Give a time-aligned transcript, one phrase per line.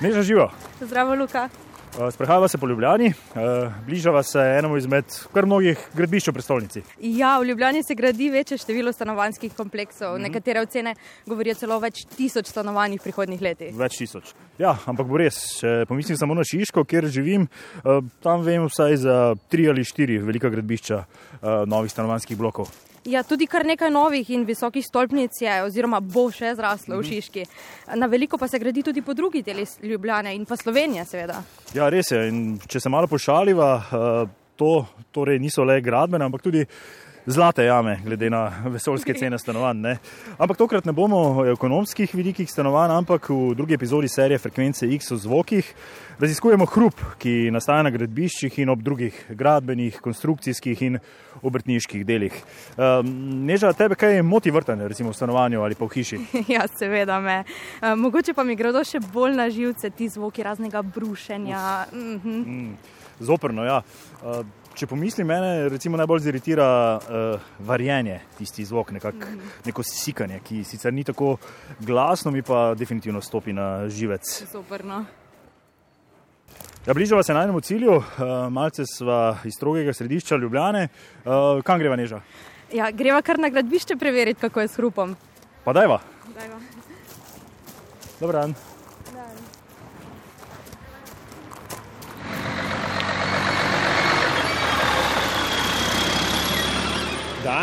[0.00, 0.50] Neža živo.
[0.80, 1.48] Zdravo, Luka.
[1.94, 3.12] Eh, sprehajava se po Ljubljani, eh,
[3.86, 6.82] bližava se enemu izmed kar mnogih gradbišč v prestolnici.
[7.00, 10.14] Ja, v Ljubljani se gradi večje število stanovanjskih kompleksov.
[10.14, 10.22] Mm -hmm.
[10.22, 10.94] Nekatere ocene
[11.26, 13.76] govorijo celo več tisoč stanovanjih v prihodnih letih.
[13.76, 14.34] Več tisoč.
[14.58, 15.58] Ja, ampak bo res.
[15.60, 20.18] Če pomislim samo na Šiško, kjer živim, eh, tam vem vsaj za tri ali štiri
[20.18, 21.04] velika gradbišča
[21.66, 22.93] novih stanovanjskih blokov.
[23.04, 27.10] Ja, tudi kar nekaj novih in visokih stolpnic je, oziroma bo še zraslo v mhm.
[27.10, 27.44] Šiški.
[28.00, 31.42] Na veliko pa se gradi tudi po drugih delih Ljubljane in pa Slovenije, seveda.
[31.76, 32.22] Ja, res je.
[32.30, 33.70] In če se malo pošaliva,
[34.56, 34.72] to
[35.12, 36.64] torej niso le gradbene, ampak tudi
[37.26, 39.80] zlate jame, glede na vesoljske cene stanovanj.
[39.80, 39.96] Ne.
[40.38, 45.12] Ampak tokrat ne bomo o ekonomskih vidikih stanovanj, ampak v drugi epizodi serije Frekvence X
[45.12, 45.74] o zvokih
[46.18, 50.98] raziskujemo hrup, ki nastaja na gradbiščih in ob drugih gradbenih, konstrukcijskih in
[51.42, 52.36] obrtniških delih.
[52.76, 53.10] Um,
[53.48, 56.20] Neža, tebe kaj moti vrtanje, recimo v stanovanju ali pa v hiši?
[56.54, 57.42] Ja, seveda me.
[57.82, 61.86] Um, mogoče pa mi gredo še bolj na živce ti zvoki raznega brušenja.
[61.92, 62.36] Mhm.
[62.44, 62.76] Mm,
[63.18, 63.82] zoprno, ja.
[64.22, 66.66] Uh, Če pomislim, mene recimo najbolj ziritira
[66.98, 71.36] uh, varjenje, tisti zvok, nekak, mm neko sikanje, ki sicer ni tako
[71.80, 74.26] glasno, mi pa definitivno stopi na živec.
[74.50, 75.04] Superno.
[76.86, 78.04] Ja, bližava se najnemu cilju, uh,
[78.50, 80.88] malce sva iz strogega središča Ljubljane.
[81.24, 82.20] Uh, kam greva neža?
[82.74, 85.16] Ja, greva kar na gradbišče preveriti, kako je s hrupom.
[85.64, 86.00] Pa dajva.
[86.34, 86.60] dajva.
[88.20, 88.73] Dobro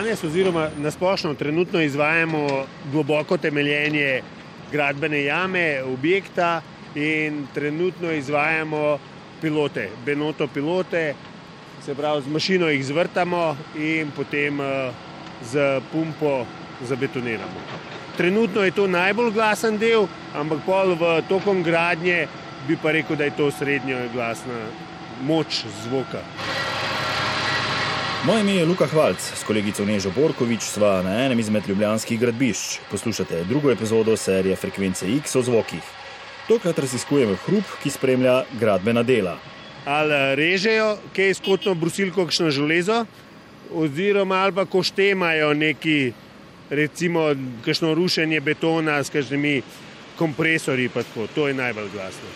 [0.02, 4.22] Danes, oziroma na splošno, trenutno izvajamo globoko temeljenje
[4.72, 6.62] gradbene jame, objekta
[6.96, 9.00] in trenutno izvajamo
[9.42, 11.14] pilote, benoto pilote,
[11.86, 14.58] se pravi, z mašino jih zvrtamo in potem
[15.44, 16.46] z pumpo
[16.82, 17.62] zabetoniramo.
[18.18, 22.26] Trenutno je to najbolj glasen del, ampak pol v tokom gradnje
[22.68, 24.66] bi pa rekel, da je to srednjo glasna
[25.22, 26.26] moč zvoka.
[28.26, 32.78] Moje ime je Luka Hvalc, s kolegico Nežo Borkovič sva na enem izmed ljubljanskih gradbišč.
[32.92, 35.82] Poslušate drugo epizodo serije Frekvence X o zvokih.
[36.48, 39.40] Tokrat raziskujemo hrup, ki spremlja gradbena dela.
[39.86, 43.06] Ali režejo, kaj je skotno brusilko, kakšno železo,
[43.74, 46.14] oziroma ali pa koštemajo neki,
[46.70, 47.32] recimo,
[47.66, 49.62] kakšno rušenje betona s kakšnimi
[50.18, 51.26] kompresorji, pa tako.
[51.36, 52.30] To je najbolj glasno.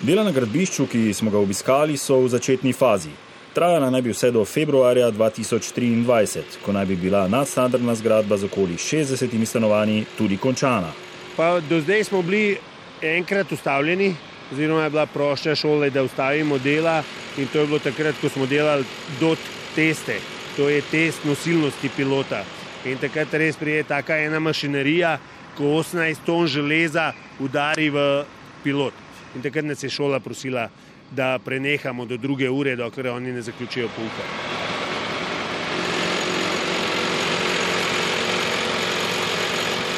[0.00, 3.31] Dela na gradbišču, ki smo ga obiskali, so v začetni fazi.
[3.54, 8.78] Trajala naj bi vse do februarja 2023, ko naj bi bila nadstandardna zgradba z okoli
[8.80, 10.88] 60 stanovanji tudi končana.
[11.36, 12.56] Pa do zdaj smo bili
[13.02, 14.14] enkrat ustavljeni,
[14.52, 17.02] oziroma je bila prošla šole, da ustavimo dela
[17.38, 18.84] in to je bilo takrat, ko smo delali
[19.20, 19.38] dot
[19.74, 20.16] teste,
[20.56, 22.44] to je test nosilnosti pilota.
[22.84, 25.18] In takrat res prije taka ena mašinerija,
[25.56, 28.24] ko 18 ton železa udari v
[28.64, 28.94] pilot.
[29.36, 30.68] In takrat nas je šola prosila,
[31.16, 34.24] da prenehamo do druge ure, dokler oni ne zaključijo pouka.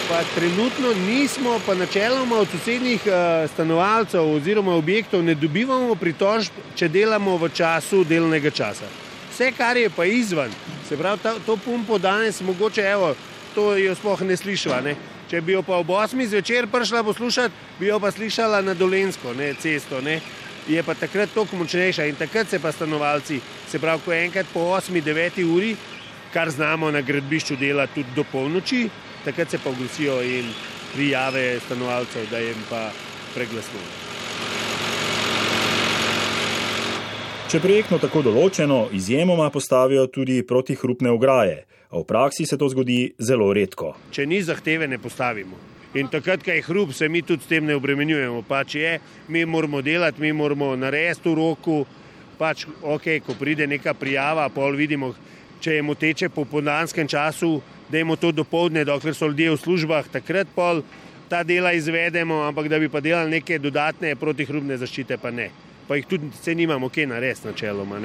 [0.09, 6.89] Pa trenutno nismo, pa načeloma od sosednjih uh, stanovalcev oziroma objektov ne dobivamo pritožb, če
[6.89, 8.87] delamo v času delnega časa.
[9.33, 10.53] Vse, kar je pa izven,
[10.89, 13.15] se pravi, ta, to pumpo danes mogoče, evo,
[13.55, 14.81] to jo sploh ne slišva.
[14.85, 14.95] Ne?
[15.31, 16.27] Če bi jo pa ob 8.
[16.27, 20.01] zvečer prišla poslušati, bi jo pa slišala na Dolensko, ne cesto.
[20.01, 20.21] Ne?
[20.69, 24.61] Je pa takrat toliko močnejša in takrat se pa stanovalci, se pravi, ko enkrat po
[24.61, 25.77] 8-9 uri,
[26.33, 28.89] kar znamo na gradbišču dela tudi do polnoči,
[29.25, 30.49] takrat se pa oglasijo in
[30.95, 32.91] prijave stanovalcev, da jim pa
[33.35, 33.81] preglasno.
[37.51, 41.61] Če projektno tako določeno, izjemoma postavijo tudi protihrupne ograje,
[41.91, 43.93] a v praksi se to zgodi zelo redko.
[44.11, 45.74] Če ni zahteve, ne postavimo.
[45.95, 48.43] In takrat, ko je hrup, se mi tudi s tem ne obremenjujemo.
[48.43, 48.97] Pač je,
[49.29, 51.85] mi moramo delati, mi moramo narediti v roku.
[52.39, 55.13] Pač, ok, ko pride neka prijava, pol vidimo,
[55.63, 60.09] če je moteče po podanskem času, da imamo to dopoledne, dokler so ljudje v službah,
[60.11, 60.83] takrat pol
[61.31, 65.53] ta dela izvedemo, ampak da bi pa delali neke dodatne protihrupne zaščite, pa ne.
[65.87, 68.01] Pa jih tudi se nimamo, kaj narediti načeloma.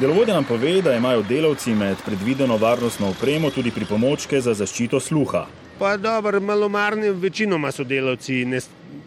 [0.00, 5.44] Delovodja nam pove, da imajo delavci med predvideno varnostno opremo tudi pripomočke za zaščito sluha.
[5.82, 8.60] Pa dobro, malomarni večinoma sodelavci ne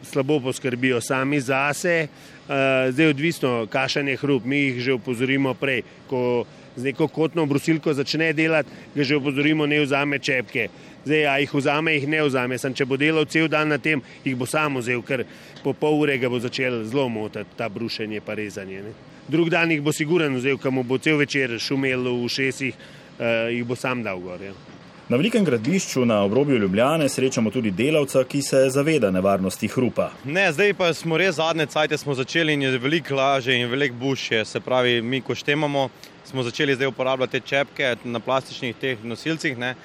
[0.04, 2.08] slabo poskrbijo sami zase.
[2.08, 2.54] Uh,
[2.92, 4.46] zdaj je odvisno, kakšen je hrup.
[4.46, 6.44] Mi jih že upozorimo prej, ko
[6.76, 10.68] z neko kotno brusilko začne delati, ga že upozorimo, ne vzame čepke.
[11.06, 12.58] Zdaj, a jih vzame, jih ne vzame.
[12.58, 15.24] Sam, če bo delal cel dan na tem, jih bo samo vzel, ker
[15.64, 18.84] po pol ure ga bo začel zelo motiti ta brušenje pa rezanje.
[18.84, 18.96] Ne.
[19.32, 23.64] Drug dan jih bo siguren vzel, kam bo cel večer šumel v šesih, uh, jih
[23.64, 24.44] bo sam dal gor.
[24.44, 24.75] Ja.
[25.06, 30.08] Na velikem gradbišču na obrobju Ljubljane srečamo tudi delavca, ki se zaveda nevarnosti hrupa.
[30.26, 34.46] Ne, zdaj pa smo res zadnje cajtje začeli in je veliko lažje in veliko bušje.
[34.46, 35.90] Se pravi, mi ko štemamo,
[36.26, 39.58] smo začeli zdaj uporabljati te čepke na plastičnih teh nosilcih.
[39.58, 39.76] Ne?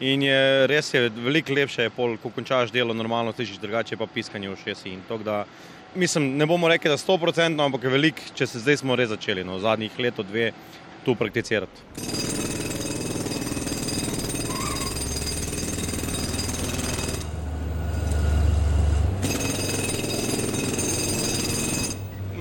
[0.00, 4.06] In je res je veliko lepše, je pol, ko končaš delo, normalno slišiš drugače, pa
[4.06, 4.94] piskanje v šesi.
[5.94, 9.10] Mislim, ne bomo rekli, da je 100%, ampak je veliko, če se zdaj smo res
[9.10, 10.52] začeli, no, zadnjih leto, dve,
[11.04, 12.28] tu prakticirati.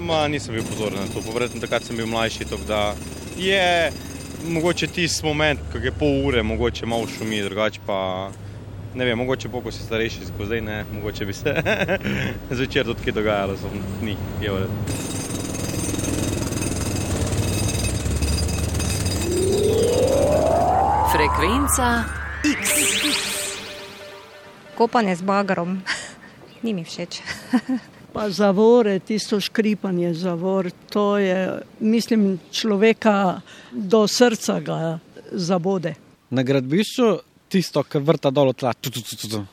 [0.08, 2.46] Ma, nisem bil pozoren na to, verjetno takrat sem bil mlajši.
[2.68, 2.96] Da
[3.38, 3.92] je
[4.48, 8.30] mogoče tisti moment, ko je pol ure, mogoče malo šumi, drugače pa
[8.96, 11.56] ne vem, mogoče poko si starejši, zdaj ne, mogoče bi se
[12.58, 14.70] zvečer tudi kaj dogajalo, sem ni, je vred.
[21.12, 22.04] Frekvenca
[22.62, 22.72] X.
[24.78, 25.82] Kopanje z bagrom,
[26.64, 27.22] ni mi všeč.
[28.14, 35.00] Pa zavore, tisto škripanje zavor, to je, mislim, človeka do srca ga
[35.32, 35.94] zabode.
[36.30, 37.18] Na gradbišču
[37.50, 38.74] tisto, kar vrta dol tla.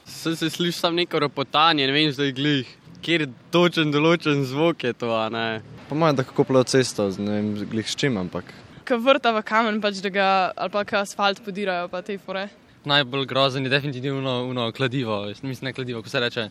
[0.07, 2.71] Se, se sliši samo neko ropotanje, ne vem, zdaj glih,
[3.05, 5.63] kjer je točen določen zvok je to, ne.
[5.89, 8.51] Po mojem, da kako plejo cesto, ne vem, glih s čim, ampak.
[8.89, 12.49] Ko vrta v kamen, pač da ga, ali pa ka asfalt podirajo, pa te fore.
[12.85, 16.49] Najbolj grozen je definitivno uno kladivo, mislim, ne kladivo, ko se reče.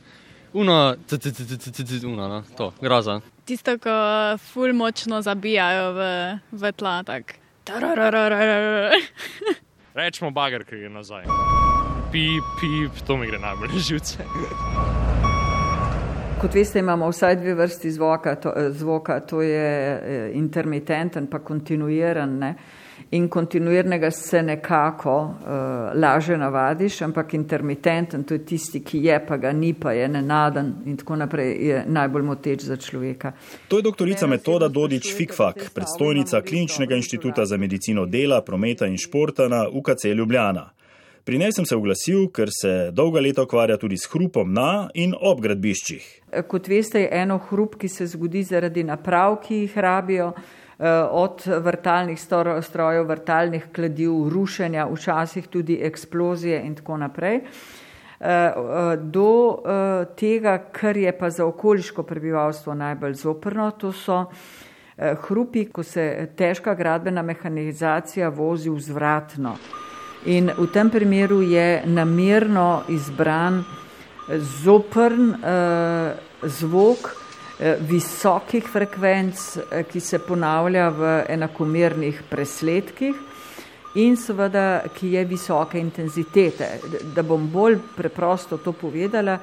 [0.53, 0.95] Uno,
[2.03, 3.21] uno, no, to, groza.
[3.45, 3.89] Tisto, ko
[4.37, 5.99] ful močno zabijajo v,
[6.51, 7.33] v tla, tako.
[9.93, 11.23] Rečemo bager, ki je nazaj.
[12.11, 14.17] Pip, pip, to mi gre najbolj živce.
[16.41, 18.35] Kot veste, imamo vsaj dve vrsti zvoka.
[18.35, 22.39] To, zvoka, to je intermitenten, pa kontinuiran.
[22.39, 22.55] Ne?
[23.13, 29.37] In kontinuirnega se nekako uh, laže navadiš, ampak intermitenten, to je tisti, ki je, pa
[29.37, 33.31] ga ni, pa je nenaden in tako naprej, je najbolj moteč za človeka.
[33.67, 39.47] To je doktorica Metoda Dodič Fikfak, predstojnica Kliničnega inštituta za medicino dela, prometa in športa
[39.47, 40.71] na UKC Ljubljana.
[41.23, 45.13] Pri njej sem se oglasil, ker se dolga leta ukvarja tudi s hrupom na in
[45.15, 46.09] ob gradbiščih.
[46.47, 50.33] Kot veste, je eno hrup, ki se zgodi zaradi naprav, ki jih rabijo.
[50.83, 52.19] Eh, od vrtalnih
[52.61, 57.43] strojev, vrtalnih kladiv, rušenja, včasih tudi eksplozije in tako naprej, eh,
[58.19, 58.51] eh,
[58.97, 59.63] do
[60.15, 64.25] tega, kar je pa za okoliško prebivalstvo najbolj zoprno, to so
[64.97, 69.55] hrupi, ko se težka gradbena mehanizacija vozi vzvratno.
[70.25, 73.63] In v tem primeru je namerno izbran
[74.37, 75.35] zoprn
[76.43, 77.22] zvok, Eh,
[77.59, 83.15] visokih frekvenc, eh, ki se ponavlja v enakomernih presledkih
[83.95, 86.67] in seveda, ki je visoke intenzitete.
[87.15, 89.39] Da bom bolj preprosto to povedala,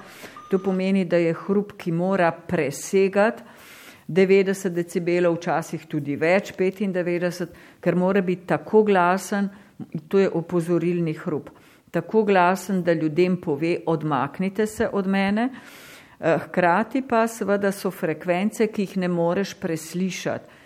[0.51, 3.43] to pomeni, da je hrup, ki mora presegati
[4.09, 7.47] 90 decibelov, včasih tudi več, 95,
[7.81, 9.49] ker mora biti tako glasen,
[10.09, 11.51] to je opozorilni hrup,
[11.91, 15.49] tako glasen, da ljudem pove, odmaknite se od mene.
[16.21, 20.59] Eh, hkrati pa seveda so frekvence, ki jih ne moreš preslišati.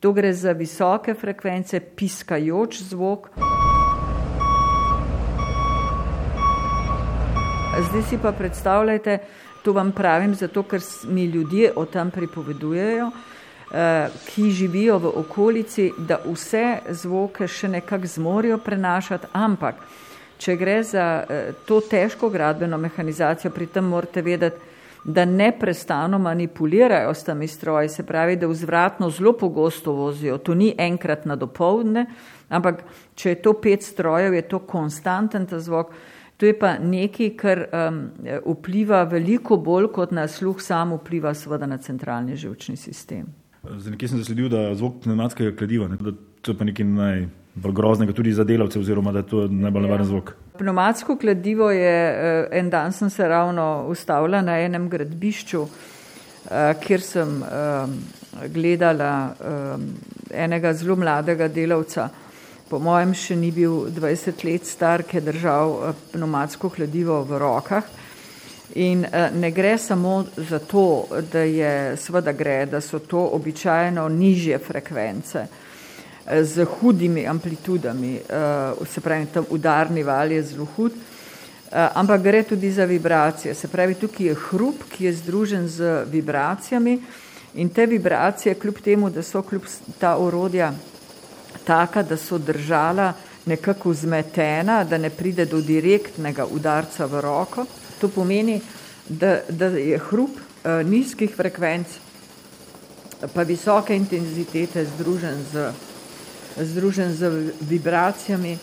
[0.00, 3.28] To gre za visoke frekvence, piskajoč zvok.
[7.90, 9.18] Zdaj si pa predstavljajte,
[9.62, 15.92] to vam pravim zato, ker mi ljudje o tem pripovedujejo, eh, ki živijo v okolici,
[15.98, 19.74] da vse zvoke še nekako zmorijo prenašati, ampak
[20.38, 24.71] če gre za eh, to težko gradbeno mehanizacijo, pri tem morate vedeti,
[25.04, 30.38] da neprestano manipulirajo s temi stroji, se pravi, da vzvratno zelo pogosto vozijo.
[30.38, 32.06] To ni enkrat na dopoledne,
[32.48, 35.94] ampak če je to pet strojev, je to konstanten ta zvok.
[36.36, 37.98] To je pa nekaj, kar um,
[38.46, 43.28] vpliva veliko bolj kot na sluh, sam vpliva seveda na centralni živčni sistem.
[43.62, 47.74] Zdaj, nekje sem zasledil, da zvok pneumatskega kladiva, ne, da to je pa nekaj najbolj
[47.74, 50.10] groznega tudi za delavce, oziroma da je to najbolj nevaren ja.
[50.10, 50.34] zvok.
[50.58, 55.66] Pneumatsko kladivo je, eh, en dan sem se ravno ustavila na enem gradbišču,
[56.50, 57.44] eh, kjer sem
[58.48, 59.34] gledala
[60.30, 62.08] enega zelo mladega delavca,
[62.68, 67.38] po mojem še ni bil 20 let star, ki je držal eh, pneumatsko kladivo v
[67.38, 67.84] rokah.
[68.74, 69.04] In
[69.34, 75.46] ne gre samo za to, da je, seveda gre, da so to običajno nižje frekvence
[76.42, 78.20] z hudimi amplitudami,
[78.78, 83.54] uh, se pravi, tam udarni val je zelo hud, uh, ampak gre tudi za vibracije.
[83.54, 87.00] Se pravi, tukaj je hrup, ki je združen z vibracijami
[87.54, 89.62] in te vibracije, kljub temu, da so kljub
[89.98, 90.72] ta orodja
[91.64, 93.12] taka, da so držala
[93.46, 97.66] nekako zmetena, da ne pride do direktnega udarca v roko.
[98.00, 98.60] To pomeni,
[99.08, 101.86] da, da je hrup eh, nizkih frekvenc,
[103.34, 105.70] pa visoke intenzitete združen z,
[106.56, 107.30] združen z
[107.60, 108.58] vibracijami,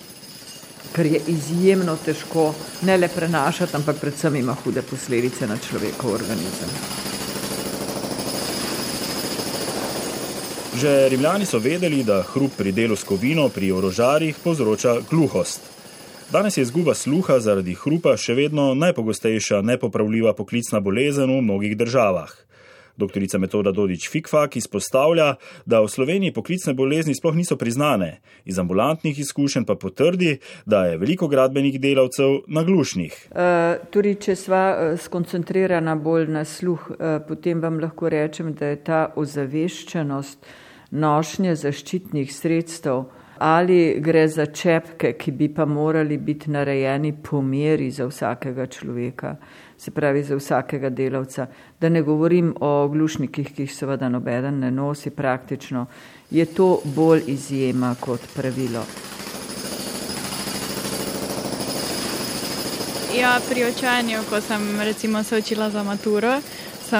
[0.91, 6.69] kar je izjemno težko ne le prenašati, ampak predvsem ima hude posledice na človekov organizem.
[10.79, 15.59] Že rimljani so vedeli, da hrup pri delu s kovino pri orožarjih povzroča gluhost.
[16.31, 22.29] Danes je izguba sluha zaradi hrupa še vedno najpogostejša nepopravljiva poklicna bolezen v mnogih državah.
[22.99, 29.19] Doktorica Metoda Dodič Fikfak izpostavlja, da v Sloveniji poklicne bolezni sploh niso priznane, iz ambulantnih
[29.19, 33.19] izkušenj pa potrdi, da je veliko gradbenih delavcev naglušnih.
[33.31, 38.73] Uh, tudi, če sva uh, skoncentrirana bolj na sluh, uh, potem vam lahko rečem, da
[38.73, 40.51] je ta ozaveščenost
[40.91, 43.07] nošnje zaščitnih sredstev
[43.39, 49.37] ali gre za čepke, ki bi pa morali biti narejeni po meri za vsakega človeka
[49.79, 51.47] se pravi za vsakega delavca.
[51.81, 55.85] Da ne govorim o glušnikih, ki jih seveda nobeden ne nosi praktično,
[56.31, 58.83] je to bolj izjema kot pravilo.
[63.15, 66.41] Ja, pri učenju, ko sem recimo se učila za maturo,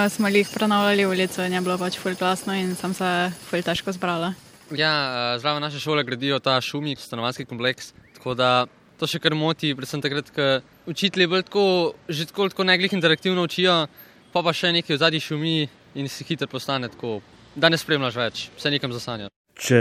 [0.08, 3.92] smo jih prenavljali ulico in je bilo pač ful glasno in sem se ful težko
[3.92, 4.32] zbrala.
[4.70, 8.66] Ja, eh, zraven naše šole gradijo ta šumik, stanovanski kompleks, tako da
[9.00, 10.46] to še kar moti, predvsem takrat, ko
[10.90, 11.66] učitelji bolj tako,
[12.08, 13.86] že tako, tako neglih interaktivno učijo,
[14.34, 15.58] pa pa še nekaj v zadnji šumi
[15.98, 17.18] in si hitro postane tako,
[17.56, 19.30] da ne spremljaš več, vse nekam zasanja.
[19.60, 19.80] Če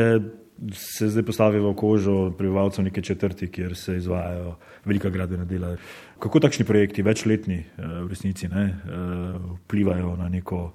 [0.75, 5.75] se zdaj postavimo v kožo prebivalcev neke četrti, kjer se izvajajo velika gradbena dela,
[6.19, 10.73] kako takšni projekti, večletni eh, v resnici, ne, eh, vplivajo na neko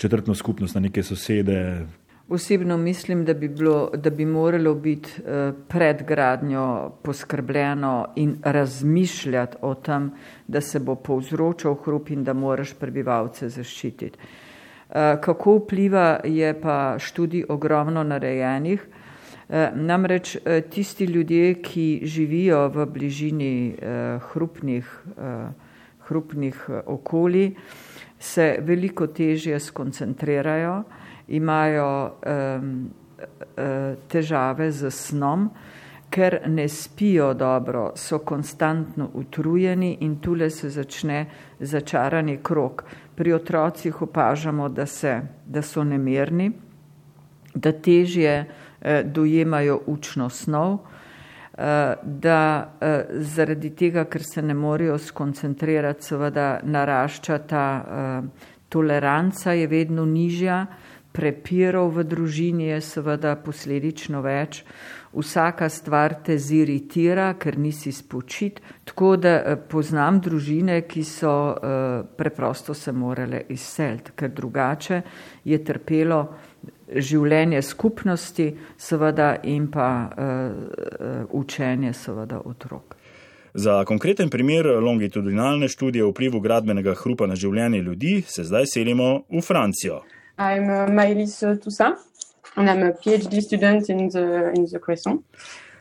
[0.00, 1.86] četrtno skupnost, na neke sosede,
[2.30, 9.56] Osebno mislim, da bi, bilo, da bi moralo biti eh, pred gradnjo poskrbljeno in razmišljati
[9.60, 10.10] o tem,
[10.46, 14.18] da se bo povzročal hrup in da moraš prebivalce zaščititi.
[14.18, 18.86] Eh, kako vpliva, je pa študij ogromno narejenih.
[19.48, 20.36] Eh, namreč
[20.70, 23.76] tisti ljudje, ki živijo v bližini
[24.30, 25.02] hrupnih,
[26.06, 27.50] hrupnih okolij,
[28.18, 30.82] se veliko težje skoncentrirajo
[31.30, 32.90] imajo um,
[34.08, 35.50] težave z snom,
[36.10, 41.26] ker ne spijo dobro, so konstantno utrujeni in tule se začne
[41.60, 42.84] začarani krok.
[43.14, 46.50] Pri otrocih opažamo, da, se, da so nemirni,
[47.54, 48.34] da težje
[48.80, 56.60] eh, dojemajo učno snov, eh, da eh, zaradi tega, ker se ne morejo skoncentrirati, seveda
[56.62, 60.66] narašča ta eh, toleranca je vedno nižja,
[61.12, 64.62] prepirov v družini je seveda posledično več.
[65.10, 68.60] Vsaka stvar te ziritira, ker nisi spočit.
[68.86, 75.00] Tako da eh, poznam družine, ki so uh, preprosto se morale izseliti, ker drugače
[75.44, 76.20] je trpelo
[76.94, 78.46] življenje skupnosti,
[78.78, 82.96] seveda in pa uh, učenje seveda otrok.
[83.54, 89.24] Za konkreten primer longitudinalne študije o vplivu gradbenega hrupa na življenje ljudi se zdaj selimo
[89.26, 90.02] v Francijo.
[90.40, 91.98] I'm uh, Maëlys Toussaint,
[92.56, 95.22] and I'm a PhD student in the, in the Cresson.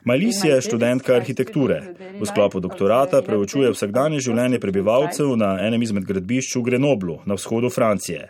[0.03, 1.81] Majlis je študentka arhitekture.
[2.19, 7.71] V sklopu doktorata preučuje vsakdanje življenje prebivalcev na enem izmed gradbišč v Grenoblu na vzhodu
[7.71, 8.29] Francije.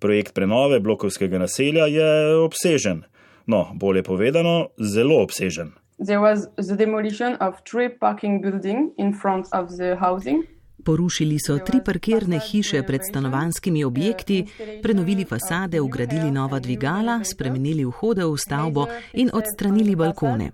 [0.00, 2.08] Projekt prenove blokovskega naselja je
[2.40, 3.04] obsežen,
[3.46, 5.74] no, bolje povedano, zelo obsežen.
[6.00, 10.44] There was the demolition of three parking buildings in front of the housing.
[10.86, 14.46] Porušili so tri parkirne hiše pred stanovanskimi objekti,
[14.82, 20.50] prenovili fasade, ugradili nova dvigala, spremenili vhode v stavbo in odstranili balkone.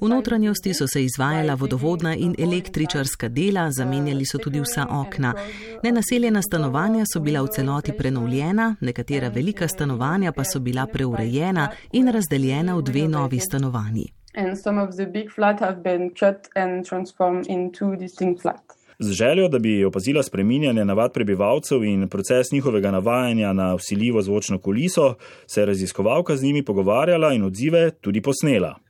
[0.00, 5.34] V notranjosti so se izvajala vodovodna in električarska dela, zamenjali so tudi vsa okna.
[5.82, 12.08] Nenaseljena stanovanja so bila v celoti prenovljena, nekatera velika stanovanja pa so bila preurejena in
[12.08, 14.12] razdeljena v dve novi stanovanji.
[14.34, 18.87] And some of the big flats have been cut and transformed into distinct flats.
[19.00, 24.58] Z željo, da bi opazila spreminjanje navad prebivalcev in proces njihovega navajanja na vsiljivo zvočno
[24.58, 25.14] kuliso,
[25.46, 28.87] se je raziskovalka z njimi pogovarjala in odzive tudi posnela.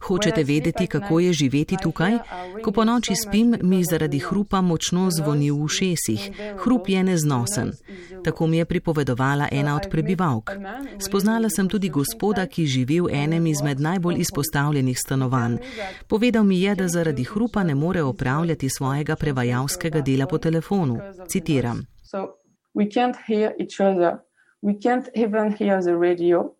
[0.00, 2.18] Hočete vedeti, kako je živeti tukaj?
[2.64, 6.30] Ko po noči spim, mi zaradi hrupa močno zvoni v ušesih.
[6.64, 7.72] Hrup je neznosen.
[8.24, 10.50] Tako mi je pripovedovala ena od prebivalk.
[10.98, 15.56] Spoznala sem tudi gospoda, ki živi v enem izmed najbolj izpostavljenih stanovanj.
[16.08, 20.98] Povedal mi je, da zaradi hrupa ne more opravljati svojega prevajalskega dela po telefonu.
[21.28, 21.86] Citiram.
[22.74, 24.31] We can't hear each other.
[24.62, 26.54] We can't even hear the radio.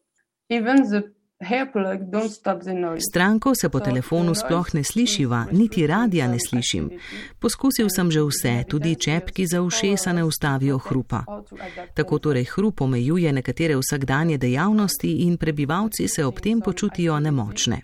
[2.99, 6.91] Stranko se po telefonu sploh ne slišiva, niti radija ne slišim.
[7.39, 11.25] Poskusil sem že vse, tudi čepki za ušesa ne ustavijo hrupa.
[11.95, 17.81] Tako torej hrup omejuje nekatere vsakdanje dejavnosti in prebivalci se ob tem počutijo nemočne.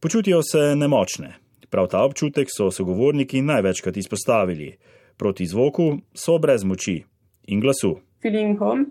[0.00, 1.47] Počutijo se nemočne.
[1.70, 4.76] Prav ta občutek so sogovorniki največkrat izpostavili.
[5.16, 7.02] Proti zvoku so brez moči
[7.48, 7.98] in glasu.
[8.22, 8.86] Feeling home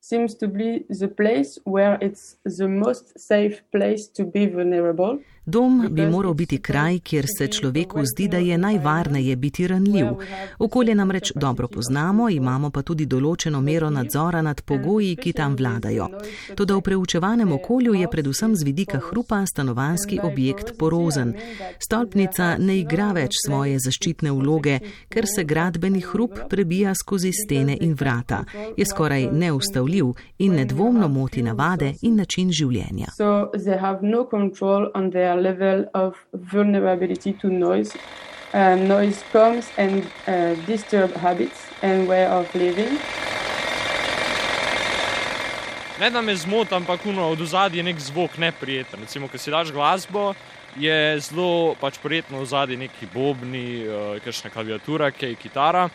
[0.00, 5.18] seems to be the place where it's the most safe place to be vulnerable.
[5.46, 10.06] Dom bi moral biti kraj, kjer se človeku zdi, da je najvarneje biti ranljiv.
[10.58, 16.08] Okolje namreč dobro poznamo, imamo pa tudi določeno mero nadzora nad pogoji, ki tam vladajo.
[16.56, 21.32] Toda v preučevanem okolju je predvsem z vidika hrupa stanovanski objekt porozen.
[21.78, 24.78] Stolpnica ne igra več svoje zaščitne vloge,
[25.08, 28.44] ker se gradbeni hrup prebija skozi stene in vrata.
[28.76, 33.08] Je skoraj neustavljiv in nedvomno moti navade in način življenja.
[33.16, 33.48] So
[35.36, 37.96] level of vulnerability to noise.
[38.52, 42.98] Uh, noise comes and uh, disturb habits and way of living.
[46.00, 49.00] Ne da me zmoti, ampak od zadaj je nek zvok neprijeten.
[49.00, 50.34] Recimo, ko si daš glasbo,
[50.76, 55.88] je zelo pač prijetno v zadaj neki bobni, uh, kakšna klaviatura, kaj kitara.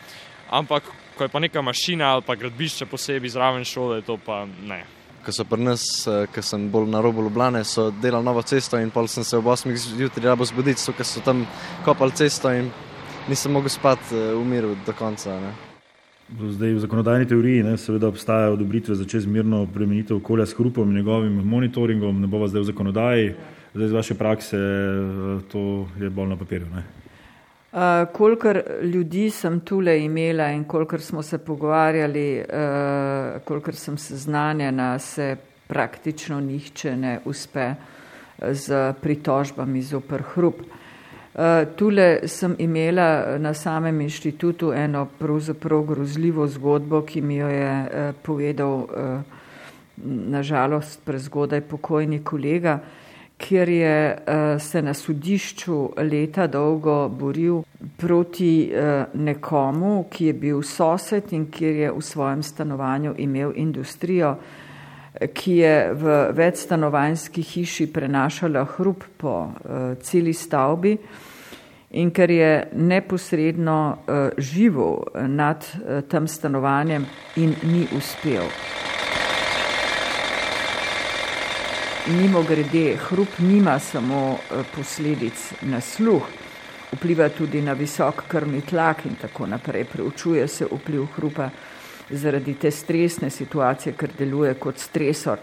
[0.50, 0.82] Ampak
[1.18, 4.95] ko je pa neka mašina ali pa gradbišče posebej zraven šole, to pa ne
[5.26, 8.78] ko so pri nas, eh, ki sem bolj na robu Ljubljana, so delali novo cesto
[8.78, 9.74] in pol sem se ob 8.
[9.74, 11.46] zjutraj rabo zbuditi, so, ker so tam
[11.84, 12.70] kopali cesto in
[13.28, 15.34] nisem mogel spati v eh, miru do konca.
[15.40, 15.50] Ne.
[16.30, 20.96] Zdaj, v zakonodajni teoriji ne, seveda obstajajo odobritve za čezmirno premenitev okolja s hrupom in
[20.96, 23.34] njegovim monitoringom, ne bova zdaj v zakonodaji,
[23.74, 26.70] zdaj iz vaše prakse eh, to je bolj na papirju.
[26.70, 26.86] Ne.
[27.76, 34.98] Uh, kolikor ljudi sem tule imela in kolikor smo se pogovarjali, uh, kolikor sem seznanjena,
[34.98, 35.36] se
[35.68, 37.74] praktično nihče ne uspe
[38.50, 40.62] z pritožbami zoper hrup.
[40.62, 41.42] Uh,
[41.76, 48.14] tule sem imela na samem inštitutu eno pravzaprav grozljivo zgodbo, ki mi jo je uh,
[48.22, 48.88] povedal uh,
[50.32, 53.05] nažalost prezgodaj pokojni kolega, uh,
[53.38, 57.62] kjer je uh, se na sodišču leta dolgo boril
[57.96, 64.36] proti uh, nekomu, ki je bil sosed in kjer je v svojem stanovanju imel industrijo,
[65.34, 70.96] ki je v večstanovanjski hiši prenašala hrup po uh, celi stavbi
[71.90, 73.98] in ker je neposredno
[74.36, 75.64] živel nad
[76.10, 78.50] tem stanovanjem in ni uspel.
[82.08, 86.22] Mimo grede, hrup nima samo eh, posledic na sluh,
[86.92, 89.84] vpliva tudi na visok krvni tlak in tako naprej.
[89.84, 91.50] Preučuje se vpliv hrupa
[92.10, 95.38] zaradi te stresne situacije, ker deluje kot stresor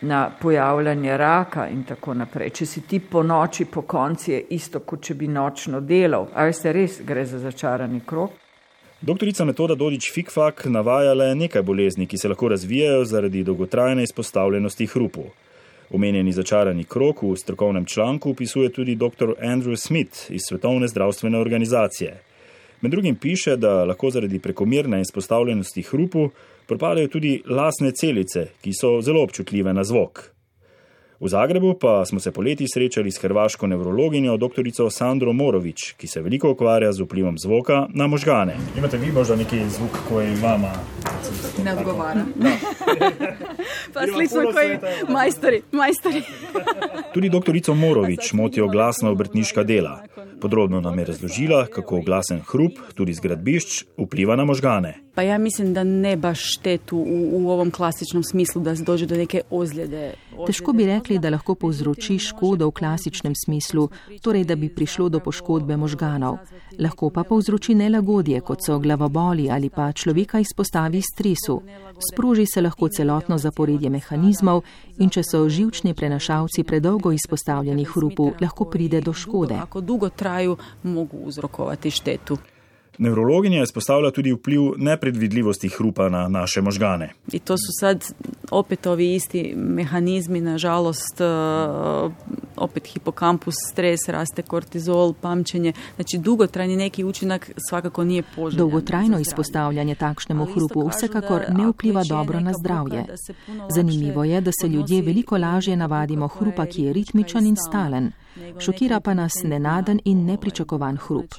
[0.00, 2.50] na pojavljanje raka in tako naprej.
[2.50, 6.28] Če si ti po noči, po konci je isto, kot če bi nočno delal.
[6.34, 8.30] A veste, res gre za začarani krok.
[9.00, 14.86] Doktorica Metoda Dodič Fikfak navaja le nekaj bolezni, ki se lahko razvijajo zaradi dolgotrajne izpostavljenosti
[14.86, 15.26] hrupu.
[15.90, 19.34] Omenjeni začarani krok v strokovnem članku opisuje tudi dr.
[19.42, 22.20] Andrew Smith iz Svetovne zdravstvene organizacije.
[22.80, 26.30] Med drugim piše, da lahko zaradi prekomerne izpostavljenosti hrupu
[26.66, 30.33] propadajo tudi lasne celice, ki so zelo občutljive na zvok.
[31.20, 34.62] V Zagrebu pa smo se poleti srečali s hrvaško nevrologinjo dr.
[34.90, 38.56] Sandro Morovič, ki se veliko ukvarja z vplivom zvoka na možgane.
[38.78, 40.72] Imate vi možda neki zvok, ko je vama?
[41.64, 42.24] Ne odgovara.
[43.94, 46.22] pa slišimo, ko je majstori, majstori.
[47.14, 47.74] Tudi dr.
[47.74, 50.02] Morovič motijo glasna obrtniška dela.
[50.40, 55.03] Podrobno nam je razložila, kako glasen hrup, tudi z gradbišč, vpliva na možgane.
[55.14, 59.16] Pa ja mislim, da ne baš štetu u, u ovom klasičnom smislu, da dođe do
[59.16, 60.14] neke ozljede.
[60.46, 63.88] Težko bi rekli, da lahko povzroči škodo v klasičnem smislu,
[64.22, 66.38] torej da bi prišlo do poškodbe možganov.
[66.78, 71.60] Lahko pa povzroči nelagodje, kot so glavoboli ali pa človeka izpostavi stresu.
[72.12, 74.62] Sproži se lahko celotno zaporedje mehanizmov
[74.98, 79.54] in če so živčni prenašalci predolgo izpostavljeni hrupu, lahko pride do škode.
[79.54, 82.38] Ako dolgo traju, mogo uzrokovati štetu.
[82.98, 87.12] Nevrologinja izpostavlja tudi vpliv nepredvidljivosti hrupa na naše možgane.
[87.32, 88.04] In to so sad
[88.50, 92.12] opet ovi isti mehanizmi, nažalost, uh,
[92.56, 95.72] opet hipokampus, stres, raste kortizol, pamćenje.
[95.94, 98.58] Znači, dugotrajni neki učinak svakako nije poželjen.
[98.58, 103.04] Dolgotrajno izpostavljanje takšnemu hrupu vsekakor ne vpliva dobro na zdravje.
[103.74, 108.12] Zanimivo je, da se ljudje veliko lažje navadimo hrupa, ki je ritmičen in stalen.
[108.60, 111.34] Šokira pa nas nenaden in nepričakovan hrup.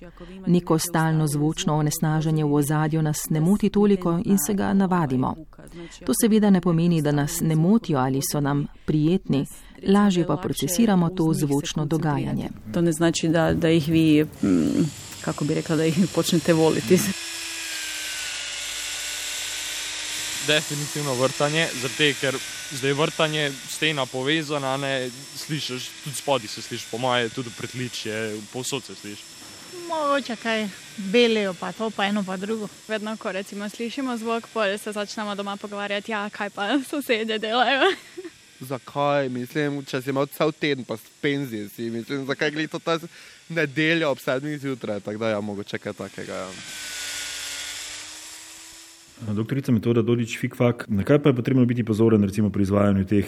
[0.48, 5.36] Neko stalno zvočno onesnaženje v ozadju nas ne moti toliko in se ga navadimo.
[6.06, 9.46] To seveda ne pomeni, da nas ne motijo ali so nam prijetni,
[9.88, 12.50] lažje pa procesiramo to zvočno dogajanje.
[12.74, 14.84] To ne znači, da, da jih vi, mm,
[15.22, 17.00] kako bi rekla, da jih počnete voliti.
[20.48, 22.36] Definitivno vrtanje, zato ker
[22.72, 28.84] zdaj vrtanje stena povezana, ne slišiš, tudi spodaj se slišiš, po moje, tudi pretličje, povsod
[28.84, 29.24] se slišiš.
[29.88, 32.68] Mogoče kaj belijo, pa to pa eno pa drugo.
[32.88, 37.92] Vedno, ko recimo slišimo zvok, pol se začnemo doma pogovarjati, ja, kaj pa sosedje delajo.
[38.60, 43.00] Zakaj, mislim, če si imel cel teden, pa s penzijo si, mislim, zakaj gledati ta
[43.50, 46.36] nedeljo ob sedmih zjutraj, tako da ja, mogoče kaj takega.
[46.36, 46.95] Ja.
[49.22, 53.26] Doktorica Metoda Dodič Fikfak, na kaj pa je potrebno biti pozoren recimo pri izvajanju teh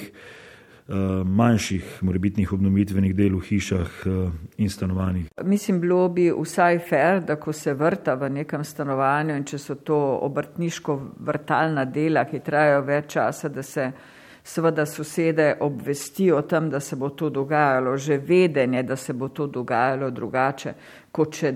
[0.87, 5.31] uh, manjših, morebitnih obnovitvenih del v hišah uh, in stanovanjih?
[5.43, 9.75] Mislim, bilo bi vsaj fair, da ko se vrta v nekem stanovanju in če so
[9.75, 9.97] to
[10.27, 13.91] obrtniško vrtalna dela, ki trajajo več časa, da se
[14.47, 19.27] seveda sosede obvesti o tem, da se bo to dogajalo, že vedenje, da se bo
[19.29, 20.73] to dogajalo drugače,
[21.11, 21.51] kot če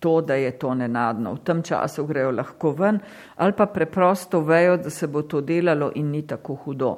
[0.00, 1.34] to, da je to nenadno.
[1.34, 3.00] V tem času grejo lahko ven
[3.36, 6.96] ali pa preprosto vejo, da se bo to delalo in ni tako hudo.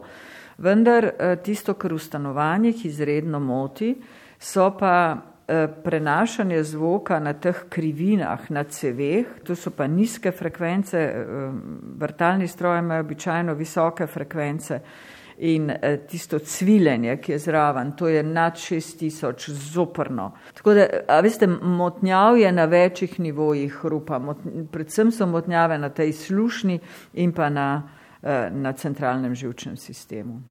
[0.59, 1.11] Vendar
[1.43, 3.95] tisto, kar v stanovanjih izredno moti,
[4.39, 5.17] so pa
[5.85, 11.01] prenašanje zvoka na teh krivinah, na ceveh, to so pa nizke frekvence,
[11.99, 14.81] vrtalni stroji imajo običajno visoke frekvence
[15.43, 15.73] in
[16.09, 20.33] tisto cvilenje, ki je zraven, to je nad 6000 zoprno.
[20.55, 24.39] Tako da, a veste, motnjav je na večjih nivojih hrupa, Mot,
[24.73, 26.79] predvsem so motnjave na tej slušni
[27.13, 27.83] in pa na,
[28.51, 30.43] na centralnem živčnem sistemu.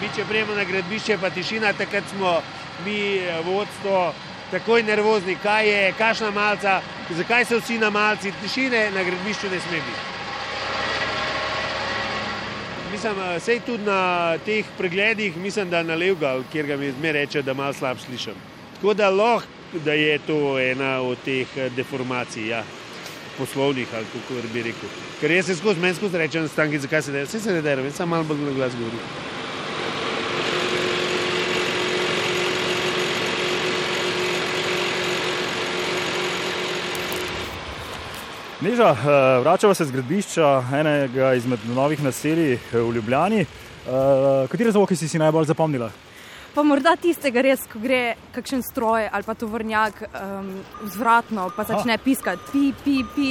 [0.00, 2.38] Mi, če gremo na gradbišče, pa tišina, takrat smo
[2.84, 4.12] mi, vodstvo,
[4.50, 6.80] takoj nervozni, kaj je, kašna malca,
[7.10, 10.04] zakaj so vsi na malci, tišine na gradbišču ne sme biti.
[12.92, 17.42] Mislim, sej tudi na teh pregledih, mislim, da na Levgal, kjer ga mi zme reče,
[17.42, 18.34] da malo slab slišim.
[18.74, 19.48] Tako da lahko,
[19.84, 22.64] da je to ena od teh deformacij, ja,
[23.38, 24.88] poslovnih ali kako bi rekel.
[25.20, 27.96] Ker jaz se skozi, meni skozi rečem, stanki, zakaj se dera, vse se dera, jaz
[27.96, 29.35] sem malo bolj na glas govoril.
[38.60, 38.96] Neža,
[39.40, 43.44] vračava se z gradbišča enega izmed novih naselij v Ljubljani.
[44.48, 45.90] Katere zvoke si si najbolj zapomnila?
[46.54, 50.48] Pa morda tistega res, ko gre kakšen stroj ali pa tovornjak um,
[50.86, 53.28] vzvratno, pa začne piskati, pi, pi, pi.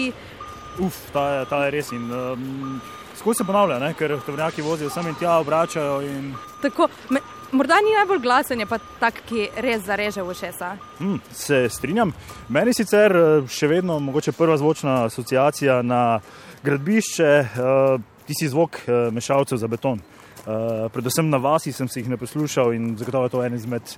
[0.85, 1.89] Uf, ta ta je res.
[1.97, 2.77] In, um,
[3.19, 3.93] skozi se ponavlja, ne?
[3.93, 6.01] ker tovornjaki vozijo sem in tja, obračajo.
[6.01, 6.33] In...
[6.61, 7.19] Tako, me,
[7.51, 10.75] morda ni najbolj glasen, je pa tak, ki res zareže v šesa.
[10.99, 12.13] Hmm, se strinjam.
[12.49, 13.15] Meni sicer
[13.51, 16.19] še vedno mogoče prva zvočna asociacija na
[16.65, 20.01] gradbišče, uh, tisti zvok uh, mešalcev za beton.
[20.45, 23.95] Uh, predvsem na vasi sem se jih ne poslušal in zagotovo je to en izmed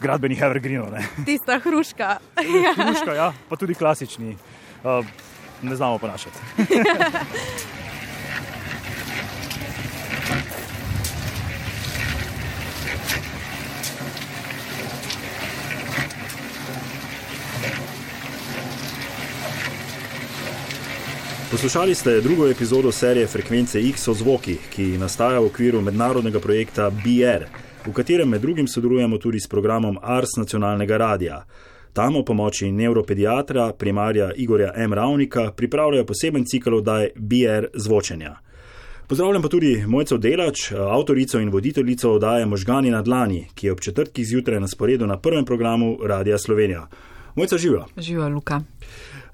[0.00, 0.92] gradbenih evergreenov.
[0.92, 1.06] Ne?
[1.28, 2.18] Tista hruška.
[2.82, 4.36] hruška, ja, pa tudi klasični.
[4.84, 5.04] Uh,
[5.62, 6.38] ne znamo ponašati.
[21.58, 26.90] Poslušali ste drugo epizodo serije Frekvence X o zvokih, ki nastaja v okviru mednarodnega projekta
[26.90, 27.48] BR,
[27.86, 31.42] v katerem med drugim sodelujemo tudi s programom Ars nacionalnega radia.
[31.92, 34.94] Tam o pomoči neuropediatra, primarja Igorja M.
[34.94, 38.36] Ravnika, pripravljajo poseben cikl oddaj BR zvočenja.
[39.08, 43.80] Pozdravljam pa tudi Mojco Delač, avtorico in voditeljico oddaje Možgani na dlani, ki je ob
[43.80, 46.86] četrtkih zjutraj na sporedu na prvem programu Radia Slovenija.
[47.34, 47.86] Mojca živa.
[47.96, 48.60] Živa, Luka.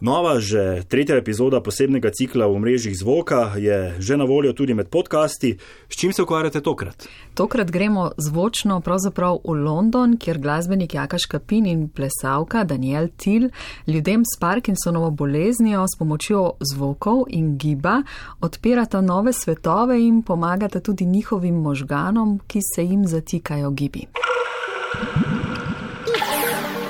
[0.00, 4.88] Nova, že tretja epizoda posebnega cikla v mrežih zvoka je že na voljo tudi med
[4.88, 5.56] podcasti.
[5.88, 7.08] S čim se ukvarjate tokrat?
[7.34, 13.50] Tokrat gremo zvočno pravzaprav v London, kjer glasbenik Jakaš Kapin in plesavka Daniel Till
[13.86, 18.02] ljudem s Parkinsonovo boleznijo s pomočjo zvokov in giba
[18.40, 24.06] odpirata nove svetove in pomagata tudi njihovim možganom, ki se jim zatikajo gibi.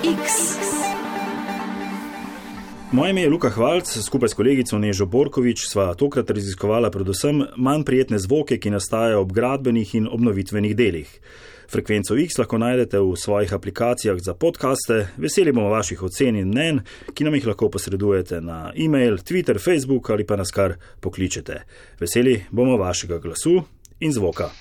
[0.05, 0.74] X.
[2.95, 7.83] Moje ime je Luka Hvalc, skupaj s kolegico Nežo Borkovič sva tokrat raziskovala predvsem manj
[7.83, 11.11] prijetne zvoke, ki nastajajo ob gradbenih in obnovitvenih delih.
[11.67, 16.81] Frekvenco X lahko najdete v svojih aplikacijah za podkaste, veseli bomo vaših ocen in mnen,
[17.11, 21.65] ki nam jih lahko posredujete na e-mail, Twitter, Facebook ali pa nas kar pokličete.
[21.99, 23.59] Veseli bomo vašega glasu
[23.99, 24.53] in zvoka.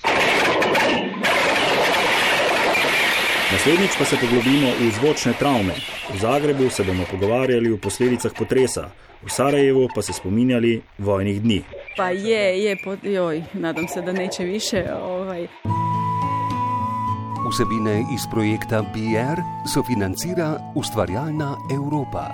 [3.52, 5.74] Naslednjič pa se poglobimo v zvočne travme.
[6.14, 8.88] V Zagrebu se bomo pogovarjali o posledicah potresa,
[9.22, 11.62] v Sarajevu pa se spominjali vojnih dni.
[11.96, 14.84] Pa je, je, po, joj, nadam se, da neće više.
[15.02, 15.46] Ovaj.
[17.50, 19.40] Vsebine iz projekta BR
[19.74, 22.30] sofinancira ustvarjalna Evropa.